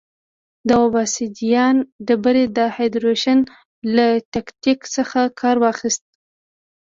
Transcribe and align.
د 0.67 0.69
اوبسیدیان 0.83 1.75
ډبرې 2.07 2.45
د 2.57 2.59
هایدرېشن 2.75 3.39
له 3.95 4.07
تکتیک 4.33 4.79
څخه 4.95 5.19
کار 5.39 5.55
واخیست. 5.63 6.03